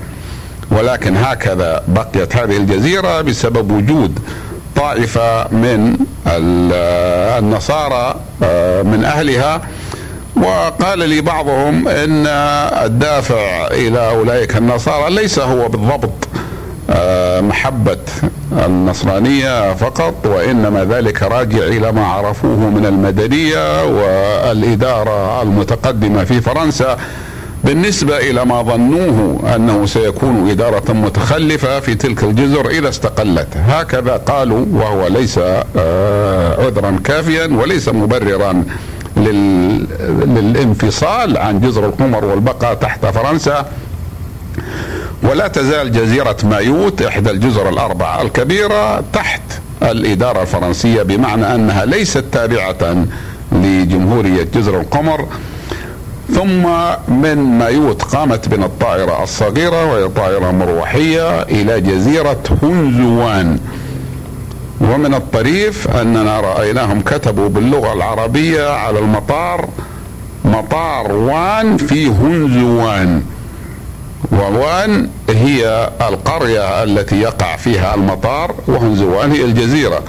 ولكن 0.72 1.18
هكذا 1.18 1.84
بقيت 1.88 2.36
هذه 2.36 2.58
الجزيرة 2.58 3.22
بسبب 3.22 3.72
وجود 3.72 4.20
طائفة 4.76 5.48
من 5.48 5.98
النصارى 7.38 8.16
آه، 8.44 8.82
من 8.82 9.04
أهلها 9.04 9.62
وقال 10.36 11.00
لي 11.00 11.22
بعضهم 11.22 11.88
إن 11.88 12.28
الدافع 12.86 13.68
إلى 13.68 14.10
أولئك 14.10 14.58
النصارى 14.58 15.16
ليس 15.16 15.40
هو 15.40 15.68
بالضبط 15.68 16.28
آه، 16.90 17.42
محبة 17.42 17.98
النصرانية 18.66 19.74
فقط 19.74 20.26
وإنما 20.26 20.86
ذلك 20.86 21.24
راجع 21.24 21.58
إلى 21.58 21.92
ما 21.92 22.06
عرفوه 22.06 22.58
من 22.70 22.86
المدنية 22.86 23.86
والإدارة 23.86 25.42
المتقدمة 25.42 26.24
في 26.24 26.42
فرنسا. 26.42 26.98
بالنسبة 27.64 28.18
إلى 28.18 28.46
ما 28.46 28.62
ظنوه 28.62 29.56
أنه 29.56 29.86
سيكون 29.86 30.50
إدارة 30.50 30.92
متخلفة 30.94 31.80
في 31.80 31.96
تلك 31.96 32.24
الجزر 32.24 32.70
إذا 32.70 32.90
استقلت. 32.90 33.48
هكذا 33.58 34.18
قالوا 34.18 34.66
وهو 34.74 35.08
ليس 35.08 35.40
آه، 35.78 36.66
عذرا 36.66 37.00
كافيا 37.04 37.46
وليس 37.46 37.90
مبررا 37.90 38.64
للانفصال 40.28 41.38
عن 41.38 41.60
جزر 41.62 41.86
القمر 41.86 42.26
والبقاء 42.26 42.74
تحت 42.74 43.06
فرنسا. 43.06 43.66
ولا 45.24 45.48
تزال 45.48 45.92
جزيرة 45.92 46.38
مايوت 46.44 47.02
إحدى 47.02 47.32
الجزر 47.32 47.70
الأربع 47.70 48.22
الكبيرة 48.22 49.04
تحت 49.14 49.42
الإدارة 49.84 50.42
الفرنسية 50.42 51.02
بمعنى 51.04 51.56
أنها 51.56 51.86
ليست 51.86 52.24
تابعة 52.32 53.06
لجمهورية 53.52 54.48
جزر 54.56 54.80
القمر. 54.80 55.28
ثم 56.36 56.64
من 57.08 57.36
مايوت 57.38 58.02
قامت 58.02 58.48
بنا 58.50 58.66
الطائرة 58.66 59.24
الصغيرة 59.24 59.92
وهي 59.92 60.08
طائرة 60.08 60.52
مروحية 60.52 61.42
إلى 61.42 61.82
جزيرة 61.82 62.44
هنزوان. 62.64 63.60
ومن 64.82 65.14
الطريف 65.14 65.88
أننا 65.88 66.40
رأيناهم 66.40 67.02
كتبوا 67.02 67.50
باللغة 67.50 67.94
العربية 67.94 68.70
على 68.70 69.00
المطار 69.00 69.70
مطار 70.46 71.12
وان 71.12 71.78
في 71.78 72.08
هنزوان. 72.08 73.22
ووان 74.32 75.10
هي 75.30 75.90
القرية 76.10 76.84
التي 76.84 77.22
يقع 77.22 77.56
فيها 77.56 77.96
المطار 77.96 78.56
وهنزوان 78.68 79.32
هي 79.32 79.46
الجزيرة. 79.46 80.02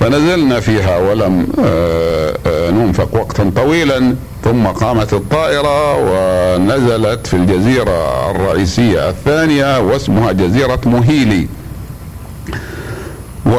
فنزلنا 0.00 0.60
فيها 0.60 0.98
ولم 0.98 1.46
آه، 1.64 2.36
آه، 2.46 2.70
ننفق 2.70 3.08
وقتا 3.14 3.52
طويلا. 3.56 4.16
ثم 4.44 4.66
قامت 4.66 5.12
الطائرة 5.12 5.96
ونزلت 5.96 7.26
في 7.26 7.34
الجزيرة 7.34 8.30
الرئيسية 8.30 9.08
الثانية 9.08 9.80
واسمها 9.80 10.32
جزيرة 10.32 10.80
مهيلي 10.86 11.48
و 13.46 13.56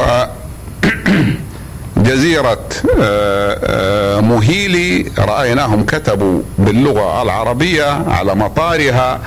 جزيرة 2.08 2.60
آه، 3.02 4.20
مهيلي 4.20 5.12
رأيناهم 5.18 5.86
كتبوا 5.86 6.42
باللغة 6.58 7.22
العربية 7.22 7.86
على 8.08 8.36
مطارها 8.36 9.20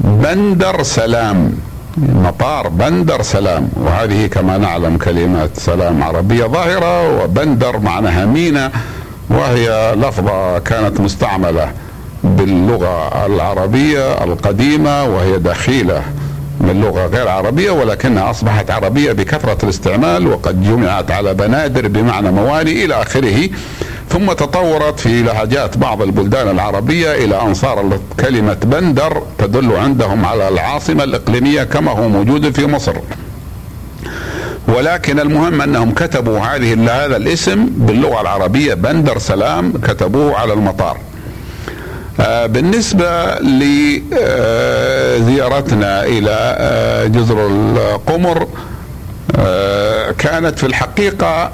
بندر 0.00 0.82
سلام. 0.82 1.52
مطار 1.96 2.68
بندر 2.68 3.22
سلام. 3.22 3.68
وهذه 3.76 4.26
كما 4.26 4.58
نعلم 4.58 4.96
كلمات 4.96 5.50
سلام 5.56 6.02
عربية 6.02 6.44
ظاهرة 6.44 7.22
وبندر 7.22 7.78
معناها 7.78 8.24
مينا. 8.24 8.70
وهي 9.30 9.94
لفظة 9.96 10.58
كانت 10.58 11.00
مستعملة 11.00 11.72
باللغة 12.24 13.26
العربية 13.26 14.24
القديمة 14.24 15.04
وهي 15.04 15.38
دخيلة 15.38 16.02
من 16.60 16.80
لغة 16.80 17.06
غير 17.06 17.28
عربية 17.28 17.70
ولكنها 17.70 18.30
أصبحت 18.30 18.70
عربية 18.70 19.12
بكثرة 19.12 19.58
الاستعمال 19.64 20.26
وقد 20.26 20.62
جمعت 20.62 21.10
على 21.10 21.34
بنادر 21.34 21.88
بمعنى 21.88 22.30
مواني 22.30 22.84
إلى 22.84 23.02
آخره. 23.02 23.48
ثم 24.08 24.32
تطورت 24.32 25.00
في 25.00 25.22
لهجات 25.22 25.78
بعض 25.78 26.02
البلدان 26.02 26.48
العربية 26.48 27.14
إلى 27.14 27.42
أن 27.42 27.54
صار 27.54 27.98
كلمة 28.20 28.56
بندر 28.62 29.22
تدل 29.38 29.72
عندهم 29.76 30.24
على 30.24 30.48
العاصمة 30.48 31.04
الإقليمية 31.04 31.62
كما 31.62 31.90
هو 31.90 32.08
موجود 32.08 32.54
في 32.54 32.66
مصر. 32.66 32.94
ولكن 34.68 35.20
المهم 35.20 35.60
أنهم 35.62 35.90
كتبوا 35.90 36.38
هذه 36.38 37.04
هذا 37.04 37.16
الاسم 37.16 37.66
باللغة 37.76 38.20
العربية 38.20 38.74
بندر 38.74 39.18
سلام 39.18 39.72
كتبوه 39.72 40.36
على 40.36 40.52
المطار. 40.52 40.98
آه، 42.20 42.46
بالنسبة 42.46 43.34
لزيارتنا 45.18 46.04
إلى 46.04 46.30
آه، 46.58 47.06
جزر 47.06 47.46
القمر 47.46 48.46
آه، 49.38 50.10
كانت 50.10 50.58
في 50.58 50.66
الحقيقة 50.66 51.50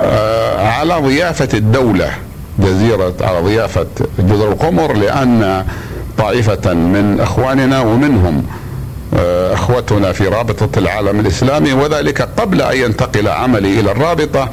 آه، 0.00 0.68
على 0.68 0.94
ضيافة 0.94 1.48
الدولة 1.54 2.10
جزيرة 2.58 3.14
على 3.20 3.40
ضيافة 3.40 3.86
جزر 4.18 4.48
القمر 4.52 4.92
لأن 4.92 5.64
طائفة 6.18 6.74
من 6.74 7.20
إخواننا 7.20 7.80
ومنهم 7.80 8.36
آه، 8.36 8.42
أخوتنا 9.52 10.12
في 10.12 10.28
رابطة 10.28 10.78
العالم 10.78 11.20
الإسلامي 11.20 11.72
وذلك 11.72 12.22
قبل 12.22 12.62
أن 12.62 12.76
ينتقل 12.76 13.28
عملي 13.28 13.80
إلى 13.80 13.90
الرابطة 13.92 14.48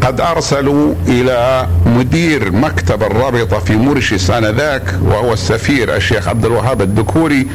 قد 0.00 0.20
أرسلوا 0.20 0.94
إلى 1.08 1.66
مدير 1.86 2.52
مكتب 2.52 3.02
الرابطة 3.02 3.58
في 3.58 3.76
مورشيس 3.76 4.30
آنذاك 4.30 4.94
وهو 5.04 5.32
السفير 5.32 5.96
الشيخ 5.96 6.28
عبد 6.28 6.44
الوهاب 6.44 6.82
الدكوري 6.82 7.46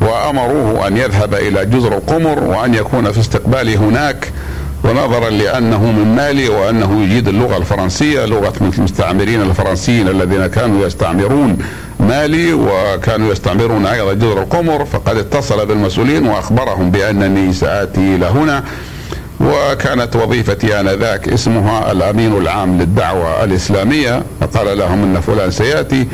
وأمروه 0.00 0.86
أن 0.86 0.96
يذهب 0.96 1.34
إلى 1.34 1.66
جزر 1.66 1.96
القمر 1.96 2.38
وأن 2.44 2.74
يكون 2.74 3.12
في 3.12 3.20
استقبالي 3.20 3.76
هناك. 3.76 4.32
ونظرا 4.84 5.30
لأنه 5.30 5.92
من 5.92 6.14
مالي 6.16 6.48
وأنه 6.48 7.02
يجيد 7.04 7.28
اللغة 7.28 7.56
الفرنسية 7.56 8.24
لغة 8.24 8.52
المستعمرين 8.60 9.42
الفرنسيين 9.42 10.08
الذين 10.08 10.46
كانوا 10.46 10.86
يستعمرون 10.86 11.58
مالي 12.00 12.52
وكانوا 12.52 13.32
يستعمرون 13.32 13.86
أيضا 13.86 14.12
جزر 14.12 14.42
القمر 14.42 14.84
فقد 14.84 15.16
اتصل 15.16 15.66
بالمسؤولين 15.66 16.26
وأخبرهم 16.26 16.90
بأنني 16.90 17.52
سآتي 17.52 18.16
إلى 18.16 18.26
هنا. 18.26 18.64
وكانت 19.40 20.16
وظيفتي 20.16 20.80
آنذاك 20.80 21.28
اسمها 21.28 21.92
الأمين 21.92 22.36
العام 22.36 22.78
للدعوة 22.78 23.44
الإسلامية. 23.44 24.22
فقال 24.40 24.78
لهم 24.78 25.02
إن 25.02 25.20
فلان 25.20 25.50
سيأتي 25.50 26.08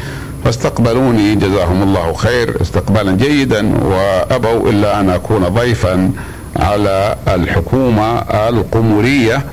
فاستقبلوني 0.44 1.34
جزاهم 1.34 1.82
الله 1.82 2.12
خير 2.12 2.62
استقبالا 2.62 3.12
جيدا 3.12 3.74
وأبوا 3.84 4.70
إلا 4.70 5.00
أن 5.00 5.10
أكون 5.10 5.48
ضيفا. 5.48 6.12
على 6.58 7.16
الحكومة 7.28 8.18
القمرية 8.48 9.44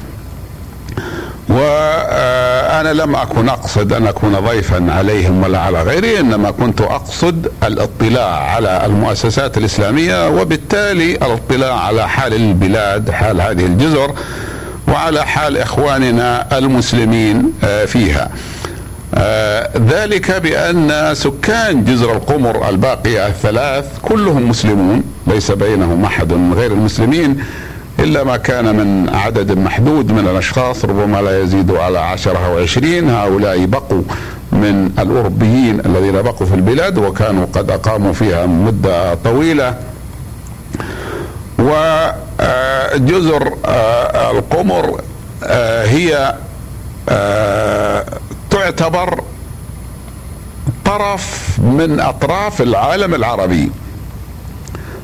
وأنا 1.49 2.93
لم 2.93 3.15
أكن 3.15 3.49
أقصد 3.49 3.93
أن 3.93 4.07
أكون 4.07 4.35
ضيفا 4.39 4.91
عليهم 4.93 5.43
ولا 5.43 5.59
على 5.59 5.83
غيري 5.83 6.19
إنما 6.19 6.51
كنت 6.51 6.81
أقصد 6.81 7.51
الاطلاع 7.63 8.51
على 8.51 8.85
المؤسسات 8.85 9.57
الإسلامية 9.57 10.29
وبالتالي 10.29 11.11
الاطلاع 11.15 11.79
على 11.79 12.09
حال 12.09 12.33
البلاد 12.33 13.11
حال 13.11 13.41
هذه 13.41 13.65
الجزر 13.65 14.13
وعلى 14.87 15.25
حال 15.25 15.57
إخواننا 15.57 16.57
المسلمين 16.57 17.53
آه، 17.63 17.85
فيها. 17.85 18.29
آه، 19.17 19.69
ذلك 19.77 20.31
بأن 20.31 21.15
سكان 21.15 21.83
جزر 21.83 22.11
القمر 22.13 22.69
الباقية 22.69 23.27
الثلاث 23.27 23.85
كلهم 24.01 24.49
مسلمون 24.49 25.03
ليس 25.27 25.51
بينهم 25.51 26.05
أحد 26.05 26.33
من 26.33 26.53
غير 26.53 26.71
المسلمين 26.71 27.43
إلا 27.99 28.23
ما 28.23 28.37
كان 28.37 28.75
من 28.75 29.09
عدد 29.15 29.51
محدود 29.57 30.11
من 30.11 30.27
الأشخاص 30.27 30.85
ربما 30.85 31.21
لا 31.21 31.41
يزيد 31.43 31.71
على 31.71 31.99
عشرة 31.99 32.45
أو 32.45 32.57
عشرين 32.57 33.09
هؤلاء 33.09 33.65
بقوا 33.65 34.01
من 34.51 34.91
الأوروبيين 34.99 35.79
الذين 35.85 36.21
بقوا 36.21 36.47
في 36.47 36.55
البلاد 36.55 36.97
وكانوا 36.97 37.45
قد 37.53 37.71
أقاموا 37.71 38.13
فيها 38.13 38.45
مدة 38.45 39.13
طويلة. 39.13 39.75
وجزر 41.59 43.53
آه، 43.65 44.31
القمر 44.31 45.01
آه، 45.43 45.85
هي 45.85 46.35
تعتبر 48.55 49.23
طرف 50.85 51.59
من 51.59 51.99
أطراف 51.99 52.61
العالم 52.61 53.13
العربي. 53.15 53.71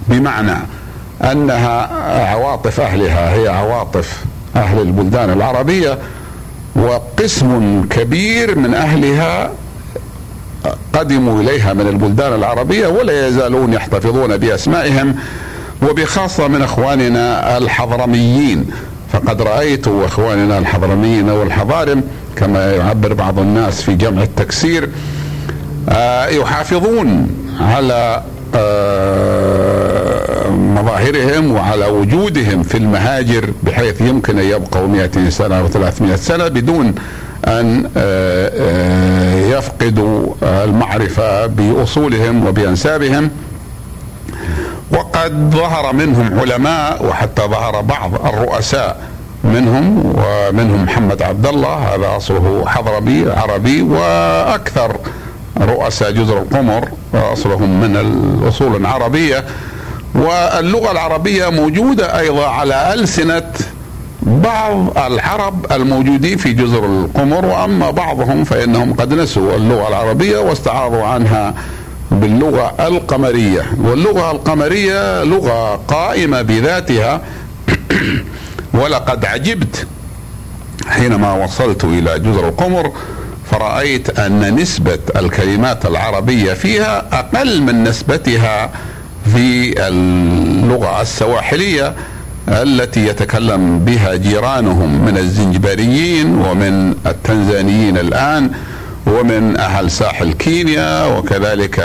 بمعنى 0.08 0.58
أنها 1.24 1.88
عواطف 2.32 2.80
أهلها 2.80 3.34
هي 3.34 3.48
عواطف 3.48 4.24
أهل 4.56 4.82
البلدان 4.82 5.30
العربية 5.30 5.98
وقسم 6.76 7.84
كبير 7.90 8.58
من 8.58 8.74
أهلها 8.74 9.52
قدموا 10.94 11.42
إليها 11.42 11.74
من 11.74 11.88
البلدان 11.88 12.34
العربية 12.34 12.88
ولا 12.88 13.28
يزالون 13.28 13.74
يحتفظون 13.74 14.38
بأسمائهم 14.38 15.16
وبخاصة 15.82 16.48
من 16.48 16.62
إخواننا 16.62 17.58
الحضرميين. 17.58 18.72
فقد 19.12 19.42
رأيت 19.42 19.88
أخواننا 19.88 20.58
الحضرميين 20.58 21.30
والحضارم 21.30 22.04
كما 22.36 22.72
يعبر 22.72 23.14
بعض 23.14 23.40
الناس 23.40 23.82
في 23.82 23.96
جمع 23.96 24.24
التكسير 24.24 24.90
آه، 25.90 26.26
يحافظون 26.28 27.28
على 27.60 28.24
آه، 28.56 30.50
مظاهرهم 30.50 31.52
وعلى 31.52 31.86
وجودهم 31.86 32.64
في 32.64 32.78
المهاجر 32.78 33.50
بحيث 33.64 34.02
يمكن 34.02 34.40
أن 34.40 34.46
يبقوا 34.46 34.88
200 34.88 35.30
سنة 35.30 35.60
أو 35.60 35.68
300 35.68 36.16
سنة 36.16 36.48
بدون 36.48 36.96
أن 37.48 37.90
آه، 37.98 39.36
يفقدوا 39.58 40.34
المعرفة 40.44 41.46
بأصولهم 41.46 42.48
وبأنسابهم. 42.48 43.30
وقد 44.94 45.52
ظهر 45.54 45.94
منهم 45.94 46.40
علماء 46.40 47.06
وحتى 47.06 47.42
ظهر 47.42 47.82
بعض 47.82 48.26
الرؤساء 48.26 48.98
منهم 49.44 50.14
ومنهم 50.16 50.84
محمد 50.84 51.22
عبد 51.22 51.46
الله 51.48 51.76
هذا 51.96 52.18
أصله 52.18 52.64
حضرمي 52.68 53.26
عربي 53.38 53.82
وأكثر 53.82 54.96
رؤساء 55.62 56.12
جزر 56.12 56.38
القمر 56.38 56.88
أصلهم 57.14 57.82
من 57.82 57.98
الأصول 57.98 58.76
العربية. 58.76 59.46
واللغة 60.16 60.92
العربية 60.92 61.50
موجودة 61.50 62.20
أيضا 62.20 62.48
على 62.48 62.94
ألسنة 62.94 63.44
بعض 64.22 64.98
العرب 64.98 65.66
الموجودين 65.72 66.38
في 66.38 66.54
جزر 66.54 66.86
القمر 66.86 67.46
وأما 67.46 67.92
بعضهم 67.92 68.44
فإنهم 68.44 68.94
قد 68.94 69.14
نسوا 69.14 69.56
اللغة 69.56 69.88
العربية 69.88 70.38
واستعاضوا 70.38 71.04
عنها 71.04 71.54
باللغة 72.12 72.88
القمرية. 72.88 73.62
واللغة 73.84 74.32
القمرية 74.32 75.24
لغة 75.24 75.76
قائمة 75.76 76.42
بذاتها. 76.42 77.22
ولقد 78.74 79.26
عجبت. 79.26 79.88
حينما 80.88 81.34
وصلت 81.34 81.84
إلى 81.84 82.20
جزر 82.20 82.48
القمر 82.48 82.92
فرأيت 83.52 84.20
أن 84.20 84.56
نسبة 84.56 85.00
الكلمات 85.16 85.86
العربية 85.86 86.54
فيها 86.54 87.20
أقل 87.20 87.62
من 87.62 87.84
نسبتها 87.84 88.70
في 89.34 89.74
اللغة 89.88 91.02
السواحلية 91.02 91.96
التي 92.48 93.08
يتكلم 93.08 93.80
بها 93.80 94.16
جيرانهم 94.16 95.06
من 95.06 95.18
الزنجباريين 95.18 96.38
ومن 96.38 96.96
التنزانيين 97.06 97.98
الآن. 97.98 98.52
ومن 99.12 99.58
أهل 99.58 99.92
ساحل 99.92 100.34
كينيا 100.34 101.06
وكذلك 101.06 101.76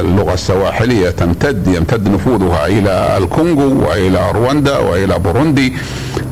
اللغة 0.00 0.34
السواحلية 0.34 1.10
تمتد 1.10 1.66
يمتد 1.68 2.08
نفوذها 2.08 2.66
إلى 2.66 3.16
الكونغو 3.18 3.88
وإلى 3.88 4.30
رواندا 4.34 4.78
وإلى 4.78 5.18
بوروندي. 5.18 5.72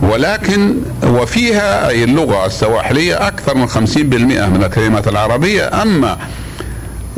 ولكن 0.02 0.74
وفيها 1.07 1.88
أي 1.88 2.04
اللغة 2.04 2.46
السواحلية 2.46 3.26
أكثر 3.28 3.54
من 3.57 3.66
50% 3.68 4.46
من 4.48 4.64
الكلمات 4.64 5.09
العربية. 5.09 5.83
أما 5.83 6.16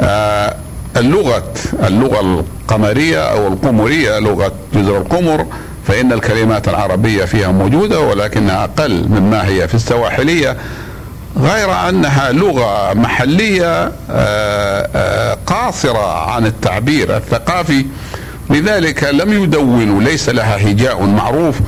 آه، 0.01 0.57
اللغة 0.97 1.45
اللغة 1.87 2.21
القمرية 2.21 3.19
أو 3.19 3.49
القمرية 3.49 4.19
لغة 4.19 4.53
جزر 4.75 4.97
القمر 4.97 5.47
فإن 5.87 6.12
الكلمات 6.12 6.69
العربية 6.69 7.25
فيها 7.25 7.49
موجودة 7.49 8.01
ولكنها 8.01 8.65
أقل 8.65 9.09
مما 9.09 9.47
هي 9.49 9.69
في 9.69 9.75
السواحلية. 9.75 10.57
غير 11.40 11.88
أنها 11.88 12.33
لغة 12.33 12.94
محلية 12.94 13.92
آه، 14.11 14.88
آه، 14.94 15.38
قاصرة 15.46 16.31
عن 16.31 16.46
التعبير 16.46 17.16
الثقافي. 17.16 17.87
لذلك 18.51 19.05
لم 19.05 19.42
يدونوا 19.42 20.03
ليس 20.03 20.29
لها 20.29 20.70
هجاء 20.70 21.03
معروف 21.03 21.61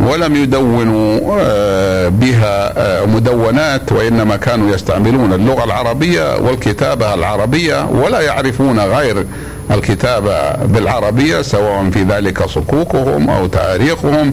ولم 0.00 0.36
يدونوا 0.36 1.20
آه، 1.40 2.08
بها 2.08 3.06
مدونات 3.06 3.92
وإنما 3.92 4.36
كانوا 4.36 4.74
يستعملون 4.74 5.32
اللغة 5.32 5.64
العربية 5.64 6.36
والكتابة 6.36 7.14
العربية 7.14 7.84
ولا 7.86 8.20
يعرفون 8.20 8.80
غير 8.80 9.26
الكتابة 9.70 10.52
بالعربية 10.52 11.42
سواء 11.42 11.90
في 11.90 12.02
ذلك 12.02 12.46
صكوكهم 12.46 13.30
أو 13.30 13.46
تاريخهم. 13.46 14.32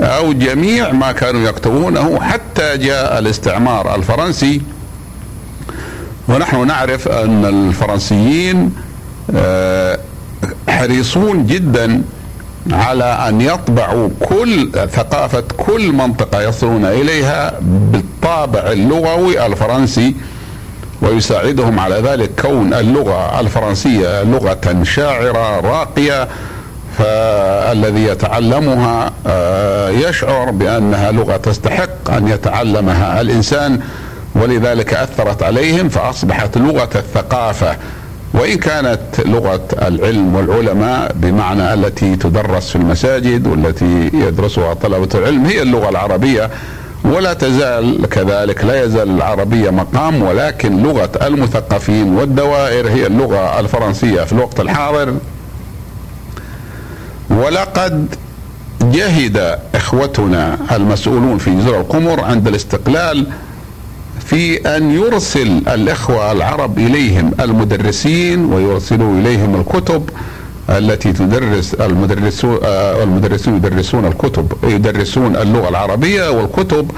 أو 0.00 0.32
جميع 0.32 0.92
ما 0.92 1.12
كانوا 1.12 1.48
يكتبونه 1.48 2.20
حتى 2.20 2.76
جاء 2.76 3.18
الاستعمار 3.18 3.94
الفرنسي. 3.94 4.62
ونحن 6.28 6.66
نعرف 6.66 7.08
أن 7.08 7.44
الفرنسيين 7.44 8.74
آه، 9.36 9.98
حريصون 10.68 11.46
جدا 11.46 12.02
على 12.72 13.04
أن 13.04 13.40
يطبعوا 13.40 14.08
كل 14.20 14.70
ثقافة 14.92 15.44
كل 15.56 15.92
منطقة 15.92 16.42
يصلون 16.42 16.84
إليها 16.84 17.54
بالطابع 17.60 18.60
اللغوي 18.60 19.46
الفرنسي 19.46 20.14
ويساعدهم 21.02 21.80
على 21.80 21.94
ذلك 21.94 22.40
كون 22.42 22.74
اللغة 22.74 23.40
الفرنسية 23.40 24.22
لغة 24.22 24.82
شاعرة 24.82 25.60
راقية 25.60 26.28
فالذي 26.98 28.04
يتعلمها 28.04 29.12
آه، 29.26 29.88
يشعر 29.90 30.50
بأنها 30.50 31.12
لغة 31.12 31.36
تستحق 31.36 32.10
أن 32.10 32.28
يتعلمها 32.28 33.20
الإنسان 33.20 33.80
ولذلك 34.34 34.94
أثرت 34.94 35.42
عليهم 35.42 35.88
فأصبحت 35.88 36.58
لغة 36.58 36.90
الثقافة. 36.94 37.76
وإن 38.34 38.58
كانت 38.58 39.00
لغة 39.26 39.60
العلم 39.82 40.34
والعلماء 40.34 41.12
بمعنى 41.14 41.74
التي 41.74 42.16
تدرس 42.16 42.70
في 42.70 42.76
المساجد 42.76 43.46
والتي 43.46 44.10
يدرسها 44.14 44.74
طلبة 44.74 45.08
العلم 45.14 45.44
هي 45.44 45.62
اللغة 45.62 45.88
العربية. 45.88 46.50
ولا 47.04 47.32
تزال 47.32 48.08
كذلك 48.08 48.64
لا 48.64 48.84
يزال 48.84 49.10
العربية 49.10 49.70
مقام 49.70 50.22
ولكن 50.22 50.82
لغة 50.82 51.10
المثقفين 51.22 52.14
والدوائر 52.14 52.88
هي 52.88 53.06
اللغة 53.06 53.60
الفرنسية 53.60 54.20
في 54.20 54.32
الوقت 54.32 54.60
الحاضر. 54.60 55.14
ولقد 57.38 58.14
جهد 58.82 59.58
إخوتنا 59.74 60.58
المسؤولون 60.72 61.38
في 61.38 61.50
جزر 61.56 61.80
القمر 61.80 62.20
عند 62.20 62.48
الاستقلال 62.48 63.26
في 64.26 64.76
أن 64.76 64.90
يرسل 64.90 65.62
الإخوة 65.68 66.32
العرب 66.32 66.78
إليهم 66.78 67.30
المدرسين 67.40 68.44
ويرسلوا 68.44 69.20
إليهم 69.20 69.60
الكتب 69.60 70.10
التي 70.70 71.12
تدرس 71.12 71.74
المدرسون 71.74 72.58
آه، 72.64 73.02
المدرسون 73.02 73.56
يدرسون 73.56 74.04
الكتب 74.06 74.52
يدرسون 74.64 75.36
اللغة 75.36 75.68
العربية 75.68 76.30
والكتب 76.30 76.90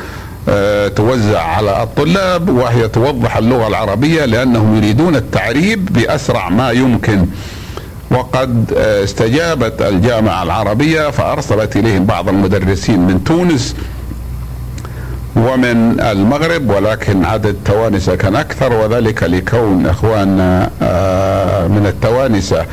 آه، 0.48 0.88
توزع 0.88 1.42
على 1.42 1.82
الطلاب 1.82 2.48
وهي 2.48 2.88
توضح 2.88 3.36
اللغة 3.36 3.66
العربية 3.68 4.24
لأنهم 4.24 4.76
يريدون 4.76 5.16
التعريب 5.16 5.92
بأسرع 5.92 6.48
ما 6.48 6.70
يمكن. 6.70 7.26
وقد 8.10 8.72
استجابت 8.76 9.82
الجامعة 9.82 10.42
العربية 10.42 11.10
فأرسلت 11.10 11.76
إليهم 11.76 12.04
بعض 12.04 12.28
المدرسين 12.28 13.00
من 13.00 13.24
تونس 13.24 13.76
ومن 15.36 16.00
المغرب 16.00 16.70
ولكن 16.70 17.24
عدد 17.24 17.46
التوانسة 17.46 18.14
كان 18.14 18.36
أكثر 18.36 18.72
وذلك 18.72 19.22
لكون 19.22 19.86
إخواننا 19.86 20.70
آه، 20.82 21.66
من 21.66 21.86
التوانسة 21.86 22.66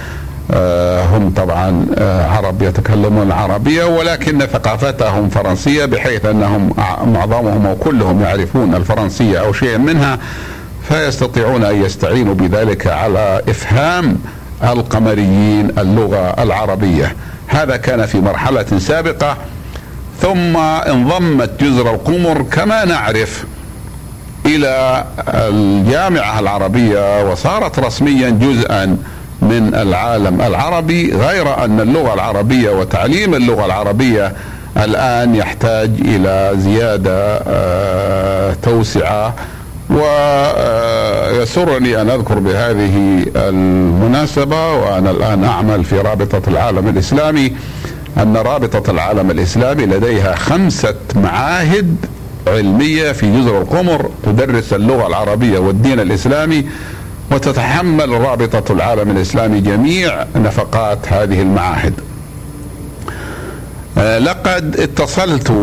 آه، 0.52 1.04
هم 1.06 1.30
طبعا 1.30 1.86
آه، 1.98 2.28
عرب 2.28 2.62
يتكلمون 2.62 3.28
العربية 3.28 3.84
ولكن 3.84 4.40
ثقافتهم 4.40 5.30
فرنسية 5.30 5.86
بحيث 5.86 6.26
أنهم 6.26 6.74
معظمهم 7.06 7.66
أو 7.66 7.76
كلهم 7.76 8.22
يعرفون 8.22 8.76
الفرنسية 8.76 9.40
أو 9.40 9.54
شيئا 9.54 9.78
منها 9.78 10.20
فيستطيعون 10.90 11.64
أن 11.64 11.84
يستعينوا 11.86 12.34
بذلك 12.34 12.88
على 12.88 13.42
إفهام 13.50 14.18
القمريين 14.64 15.80
اللغة 15.80 16.44
العربية. 16.44 17.16
هذا 17.48 17.78
كان 17.78 18.06
في 18.06 18.20
مرحلة 18.20 18.66
سابقة 18.80 19.38
ثم 20.22 20.58
انضمت 20.58 21.64
جزر 21.64 21.94
القمر 21.94 22.42
كما 22.52 22.86
نعرف 22.86 23.44
إلى 24.46 25.04
الجامعة 25.28 26.40
العربية 26.40 27.32
وصارت 27.32 27.80
رسميا 27.80 28.30
جزءا 28.30 28.98
من 29.42 29.76
العالم 29.76 30.42
العربي 30.42 31.14
غير 31.16 31.66
أن 31.66 31.80
اللغة 31.80 32.14
العربية 32.14 32.70
وتعليم 32.72 33.36
اللغة 33.36 33.66
العربية 33.66 34.34
الآن 34.78 35.36
يحتاج 35.36 35.92
إلى 36.00 36.52
زيادة 36.56 37.42
آه، 37.48 38.56
توسعة. 38.64 39.34
ويسرني 39.92 42.02
أن 42.02 42.10
أذكر 42.10 42.40
بهذه 42.40 43.26
المناسبة 43.36 44.74
وأنا 44.74 45.12
الآن 45.12 45.44
أعمل 45.44 45.84
في 45.84 46.00
رابطة 46.00 46.50
العالم 46.50 46.88
الإسلامي 46.88 47.54
أن 48.18 48.38
رابطة 48.38 48.92
العالم 48.92 49.32
الإسلامي 49.32 49.86
لديها 49.86 50.36
خمسة 50.36 50.96
معاهد 51.16 51.96
علمية 52.48 53.12
في 53.12 53.42
جزر 53.42 53.62
القمر 53.62 54.10
تدرس 54.24 54.74
اللغة 54.74 55.08
العربية 55.08 55.60
والدين 55.60 56.00
الإسلامي 56.00 56.66
وتتحمل 57.32 58.10
رابطة 58.10 58.74
العالم 58.74 59.12
الإسلامي 59.12 59.60
جميع 59.62 60.26
نفقات 60.36 61.00
هذه 61.08 61.42
المعاهد. 61.42 61.94
آه، 63.98 64.20
لقد 64.20 64.76
اتصلت 64.80 65.54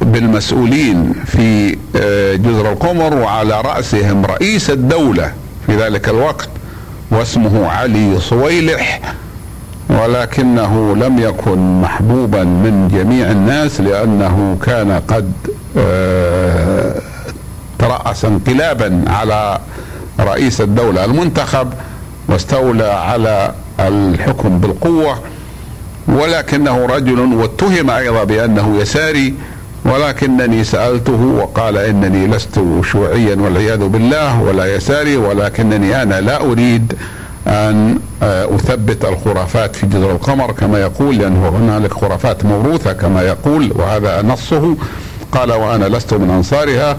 بالمسؤولين 0.00 1.12
في 1.26 1.76
آه، 1.96 2.34
جزر 2.36 2.72
القمر 2.72 3.14
وعلى 3.14 3.60
رأسهم 3.60 4.26
رئيس 4.26 4.70
الدولة 4.70 5.32
في 5.66 5.76
ذلك 5.76 6.08
الوقت 6.08 6.48
واسمه 7.10 7.68
علي 7.68 8.20
صويلح 8.20 9.00
ولكنه 9.90 10.96
لم 10.96 11.18
يكن 11.18 11.80
محبوبا 11.80 12.44
من 12.44 12.88
جميع 12.94 13.30
الناس 13.30 13.80
لأنه 13.80 14.58
كان 14.66 15.00
قد 15.08 15.32
آه، 15.78 16.94
ترأس 17.78 18.24
انقلابا 18.24 19.04
على 19.06 19.58
رئيس 20.20 20.60
الدولة 20.60 21.04
المنتخب 21.04 21.72
واستولى 22.28 22.84
على 22.84 23.52
الحكم 23.80 24.58
بالقوة. 24.58 25.18
ولكنه 26.08 26.86
رجل 26.86 27.20
واتهم 27.20 27.90
أيضا 27.90 28.24
بأنه 28.24 28.76
يساري 28.80 29.34
ولكنني 29.84 30.64
سألته 30.64 31.22
وقال 31.24 31.78
إنني 31.78 32.26
لست 32.26 32.60
شيوعيا 32.92 33.36
والعياذ 33.36 33.86
بالله 33.88 34.40
ولا 34.42 34.74
يساري 34.74 35.16
ولكنني 35.16 36.02
أنا 36.02 36.20
لا 36.20 36.40
أريد 36.40 36.92
أن 37.46 37.98
أثبت 38.22 39.04
الخرافات 39.04 39.76
في 39.76 39.86
جزر 39.86 40.10
القمر 40.10 40.52
كما 40.52 40.78
يقول 40.80 41.18
لأنه 41.18 41.48
هنالك 41.48 41.92
خرافات 41.92 42.44
موروثة 42.44 42.92
كما 42.92 43.22
يقول 43.22 43.72
وهذا 43.74 44.22
نصه. 44.22 44.76
قال 45.32 45.52
وأنا 45.52 45.84
لست 45.84 46.14
من 46.14 46.30
أنصارها. 46.30 46.96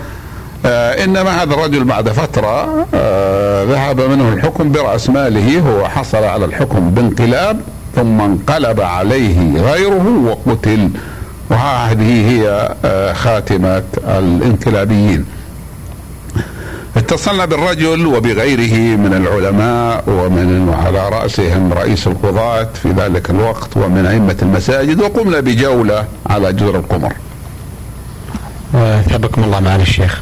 آه 0.66 1.04
إنما 1.04 1.44
هذا 1.44 1.54
الرجل 1.54 1.84
بعد 1.84 2.10
فترة 2.10 2.86
آه 2.94 3.64
ذهب 3.64 4.02
منه 4.02 4.30
الحكم 4.34 4.72
برأس 4.72 5.10
ماله 5.10 5.60
هو 5.60 5.88
حصل 5.88 6.24
على 6.24 6.46
الحكم 6.46 6.90
بانقلاب 6.90 7.60
ثم 7.98 8.22
انقلب 8.22 8.82
عليه 8.82 9.62
غيره 9.62 10.08
وقتل. 10.26 10.90
وهذه 11.50 12.30
هي 12.30 12.76
آه، 12.86 13.14
خاتمة 13.14 13.84
الانقلابيين. 13.98 15.26
اتصلنا 16.98 17.46
بالرجل 17.46 18.06
وبغيره 18.06 18.98
من 18.98 19.14
العلماء 19.14 20.04
ومن 20.08 20.74
على 20.86 21.10
رأسهم 21.10 21.74
رئيس 21.74 22.08
القضاة 22.08 22.68
في 22.84 22.90
ذلك 22.92 23.30
الوقت 23.30 23.78
ومن 23.78 24.06
أئمة 24.06 24.38
المساجد 24.42 25.02
وقمنا 25.02 25.40
بجولة 25.40 26.06
على 26.26 26.54
جزر 26.54 26.76
القمر. 26.76 27.14
ثبكم 29.10 29.44
الله 29.44 29.60
معالي 29.60 29.84
الشيخ. 29.84 30.22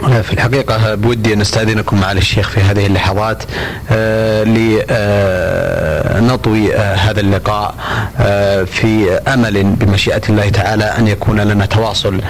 في 0.00 0.32
الحقيقة 0.32 0.94
بودي 0.94 1.34
أن 1.34 1.40
أستأذنكم 1.40 2.00
معالي 2.00 2.20
الشيخ 2.20 2.50
في 2.50 2.60
هذه 2.60 2.86
اللحظات 2.86 3.42
آه، 3.90 4.44
لنطوي 6.20 6.74
آه، 6.74 6.94
هذا 6.94 7.20
اللقاء 7.20 7.74
آه، 8.20 8.64
في 8.64 9.18
أمل 9.18 9.64
بمشيئة 9.64 10.22
الله 10.28 10.48
تعالى 10.48 10.84
أن 10.84 11.08
يكون 11.08 11.40
لنا 11.40 11.66
تواصل 11.66 12.20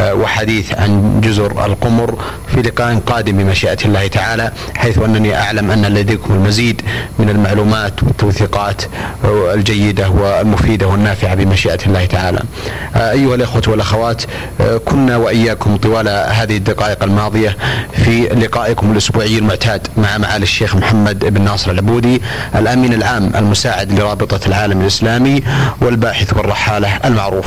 وحديث 0.00 0.74
عن 0.74 1.20
جزر 1.20 1.66
القمر 1.66 2.18
في 2.54 2.62
لقاء 2.62 2.98
قادم 3.06 3.36
بمشيئة 3.36 3.78
الله 3.84 4.06
تعالى 4.06 4.52
حيث 4.76 4.98
أنني 4.98 5.36
أعلم 5.38 5.70
أن 5.70 5.86
لديكم 5.86 6.34
المزيد 6.34 6.82
من 7.18 7.28
المعلومات 7.28 8.02
والتوثيقات 8.02 8.82
الجيدة 9.54 10.10
والمفيدة 10.10 10.86
والنافعة 10.86 11.34
بمشيئة 11.34 11.78
الله 11.86 12.06
تعالى. 12.06 12.42
أيها 12.96 13.34
الأخوة 13.34 13.62
والأخوات 13.68 14.22
كنا 14.84 15.16
وإياكم 15.16 15.76
طوال 15.76 16.08
هذه 16.08 16.56
الدقائق 16.56 17.04
الماضية 17.16 17.56
في 17.92 18.22
لقائكم 18.22 18.92
الأسبوعي 18.92 19.38
المعتاد 19.38 19.88
مع 19.96 20.18
معالي 20.18 20.42
الشيخ 20.42 20.76
محمد 20.76 21.24
بن 21.24 21.42
ناصر 21.42 21.70
العبودي 21.70 22.22
الأمين 22.54 22.92
العام 22.92 23.32
المساعد 23.36 23.92
لرابطة 23.92 24.40
العالم 24.46 24.80
الإسلامي 24.80 25.42
والباحث 25.80 26.36
والرحالة 26.36 26.96
المعروف. 27.04 27.46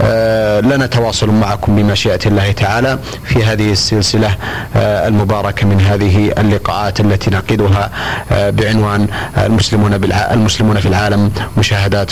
آه، 0.00 0.60
لنا 0.60 0.86
تواصل 0.86 1.30
معكم 1.30 1.76
بمشيئة 1.76 2.18
الله 2.26 2.52
تعالى 2.52 2.98
في 3.24 3.44
هذه 3.44 3.72
السلسلة 3.72 4.36
آه، 4.76 5.08
المباركة 5.08 5.66
من 5.66 5.80
هذه 5.80 6.32
اللقاءات 6.38 7.00
التي 7.00 7.30
نعقدها 7.30 7.90
آه، 8.32 8.50
بعنوان 8.50 9.06
المسلمون 9.38 10.00
المسلمون 10.32 10.80
في 10.80 10.88
العالم 10.88 11.30
مشاهدات 11.58 12.10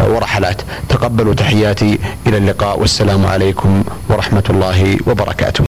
ورحلات. 0.00 0.62
تقبلوا 0.88 1.34
تحياتي 1.34 1.98
إلى 2.26 2.36
اللقاء 2.36 2.80
والسلام 2.80 3.26
عليكم 3.26 3.84
ورحمة 4.08 4.44
الله 4.50 4.98
وبركاته. 5.06 5.62